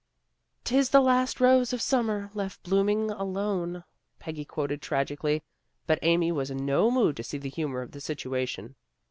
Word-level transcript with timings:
"''Tis 0.63 0.89
the 0.89 0.99
last 0.99 1.39
rose 1.39 1.73
of 1.73 1.79
summer 1.79 2.31
left 2.33 2.63
blooming 2.63 3.11
alone/" 3.11 3.83
Peggy 4.19 4.43
quoted 4.43 4.81
tragically, 4.81 5.43
but 5.85 5.99
Amy 6.01 6.31
was 6.31 6.49
in 6.49 6.65
no 6.65 6.89
mood 6.89 7.15
to 7.17 7.23
see 7.23 7.37
the 7.37 7.47
humor 7.49 7.83
of 7.83 7.91
the 7.91 8.01
situation. 8.01 8.73